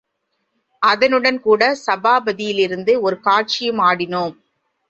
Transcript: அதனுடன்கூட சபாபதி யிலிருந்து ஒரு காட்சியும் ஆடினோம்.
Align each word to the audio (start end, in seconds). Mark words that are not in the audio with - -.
அதனுடன்கூட 0.81 1.61
சபாபதி 1.83 2.45
யிலிருந்து 2.45 3.01
ஒரு 3.01 3.19
காட்சியும் 3.19 3.83
ஆடினோம். 3.83 4.35